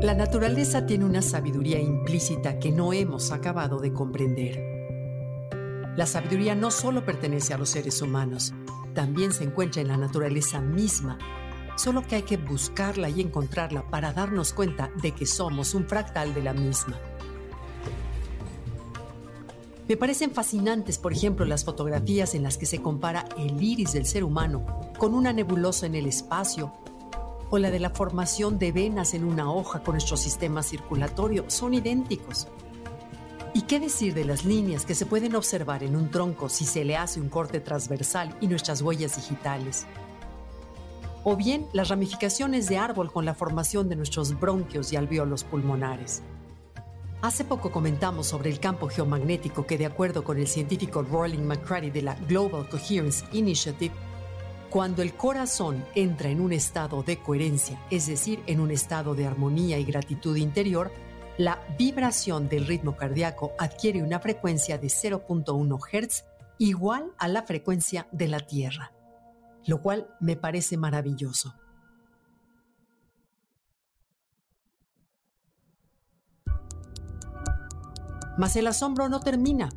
[0.00, 4.58] La naturaleza tiene una sabiduría implícita que no hemos acabado de comprender.
[5.94, 8.54] La sabiduría no solo pertenece a los seres humanos,
[8.94, 11.18] también se encuentra en la naturaleza misma,
[11.76, 16.32] solo que hay que buscarla y encontrarla para darnos cuenta de que somos un fractal
[16.32, 16.96] de la misma.
[19.86, 24.06] Me parecen fascinantes, por ejemplo, las fotografías en las que se compara el iris del
[24.06, 24.64] ser humano
[24.96, 26.72] con una nebulosa en el espacio
[27.50, 31.74] o la de la formación de venas en una hoja con nuestro sistema circulatorio son
[31.74, 32.48] idénticos.
[33.52, 36.84] ¿Y qué decir de las líneas que se pueden observar en un tronco si se
[36.84, 39.86] le hace un corte transversal y nuestras huellas digitales?
[41.24, 46.22] O bien las ramificaciones de árbol con la formación de nuestros bronquios y alvéolos pulmonares.
[47.22, 51.90] Hace poco comentamos sobre el campo geomagnético que de acuerdo con el científico Roland McCrady
[51.90, 53.92] de la Global Coherence Initiative
[54.70, 59.26] cuando el corazón entra en un estado de coherencia, es decir, en un estado de
[59.26, 60.92] armonía y gratitud interior,
[61.38, 66.24] la vibración del ritmo cardíaco adquiere una frecuencia de 0.1 Hz
[66.58, 68.92] igual a la frecuencia de la Tierra,
[69.66, 71.52] lo cual me parece maravilloso.
[78.38, 79.68] Mas el asombro no termina.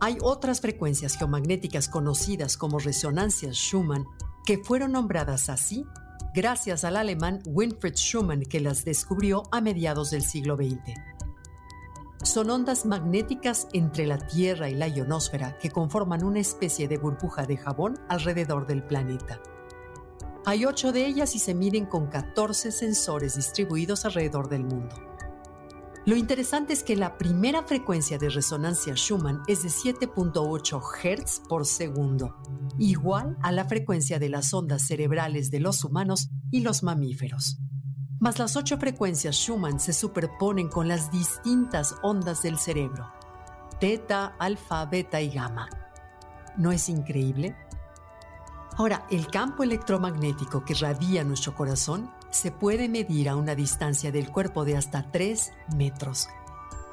[0.00, 4.04] Hay otras frecuencias geomagnéticas conocidas como resonancias Schumann
[4.44, 5.86] que fueron nombradas así
[6.34, 10.94] gracias al alemán Winfried Schumann que las descubrió a mediados del siglo XX.
[12.22, 17.46] Son ondas magnéticas entre la Tierra y la ionosfera que conforman una especie de burbuja
[17.46, 19.40] de jabón alrededor del planeta.
[20.46, 24.94] Hay ocho de ellas y se miden con 14 sensores distribuidos alrededor del mundo.
[26.06, 31.64] Lo interesante es que la primera frecuencia de resonancia Schumann es de 7.8 Hz por
[31.64, 32.36] segundo,
[32.78, 37.56] igual a la frecuencia de las ondas cerebrales de los humanos y los mamíferos.
[38.20, 43.10] Mas las ocho frecuencias Schumann se superponen con las distintas ondas del cerebro,
[43.80, 45.70] teta, alfa, beta y gamma.
[46.58, 47.56] ¿No es increíble?
[48.76, 54.30] Ahora, el campo electromagnético que radia nuestro corazón se puede medir a una distancia del
[54.30, 56.28] cuerpo de hasta 3 metros.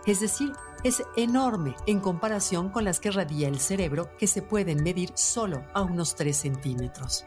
[0.06, 0.54] Es decir,
[0.84, 5.64] es enorme en comparación con las que radia el cerebro que se pueden medir solo
[5.74, 7.26] a unos 3 centímetros.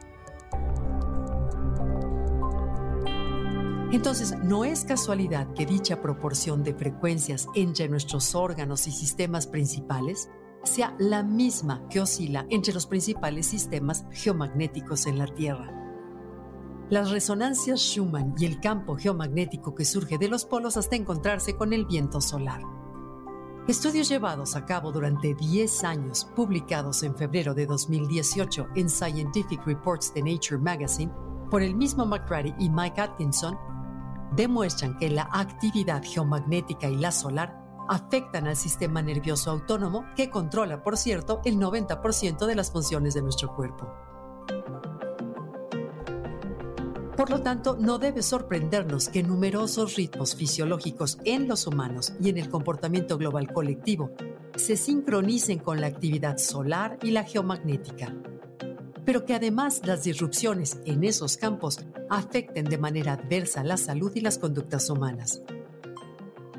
[3.90, 10.28] Entonces, no es casualidad que dicha proporción de frecuencias entre nuestros órganos y sistemas principales
[10.62, 15.83] sea la misma que oscila entre los principales sistemas geomagnéticos en la Tierra.
[16.90, 21.72] Las resonancias Schumann y el campo geomagnético que surge de los polos hasta encontrarse con
[21.72, 22.60] el viento solar.
[23.66, 30.12] Estudios llevados a cabo durante 10 años, publicados en febrero de 2018 en Scientific Reports
[30.12, 31.10] de Nature Magazine
[31.50, 33.58] por el mismo McCrady y Mike Atkinson,
[34.36, 40.82] demuestran que la actividad geomagnética y la solar afectan al sistema nervioso autónomo que controla,
[40.82, 44.13] por cierto, el 90% de las funciones de nuestro cuerpo.
[47.16, 52.38] Por lo tanto, no debe sorprendernos que numerosos ritmos fisiológicos en los humanos y en
[52.38, 54.10] el comportamiento global colectivo
[54.56, 58.12] se sincronicen con la actividad solar y la geomagnética,
[59.04, 61.78] pero que además las disrupciones en esos campos
[62.10, 65.40] afecten de manera adversa la salud y las conductas humanas.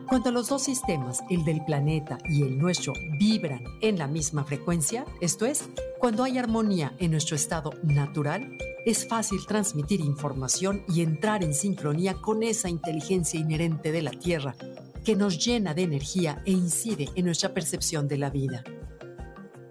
[0.07, 5.03] Cuando los dos sistemas, el del planeta y el nuestro, vibran en la misma frecuencia,
[5.19, 5.69] esto es,
[5.99, 8.55] cuando hay armonía en nuestro estado natural,
[8.85, 14.55] es fácil transmitir información y entrar en sincronía con esa inteligencia inherente de la Tierra
[15.03, 18.64] que nos llena de energía e incide en nuestra percepción de la vida.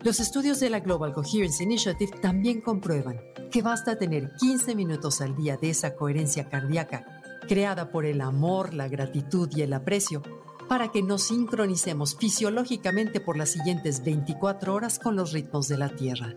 [0.03, 3.21] Los estudios de la Global Coherence Initiative también comprueban
[3.51, 8.75] que basta tener 15 minutos al día de esa coherencia cardíaca creada por el amor,
[8.75, 10.23] la gratitud y el aprecio
[10.69, 15.89] para que nos sincronicemos fisiológicamente por las siguientes 24 horas con los ritmos de la
[15.91, 16.35] Tierra.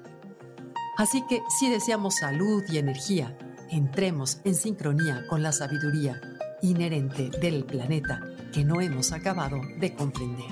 [0.98, 3.38] Así que si deseamos salud y energía,
[3.70, 6.20] entremos en sincronía con la sabiduría
[6.64, 8.20] inherente del planeta
[8.52, 10.48] que no hemos acabado de comprender.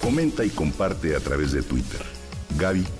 [0.00, 2.00] Comenta y comparte a través de Twitter.
[2.56, 2.99] Gaby-Vargas.